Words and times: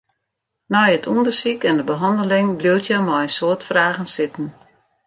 Nei 0.73 0.91
it 0.97 1.09
ûndersyk 1.15 1.61
en 1.69 1.77
de 1.79 1.85
behanneling 1.91 2.49
bliuwt 2.59 2.87
hja 2.87 2.99
mei 3.07 3.23
in 3.25 3.35
soad 3.37 3.61
fragen 3.69 4.07
sitten. 4.15 4.47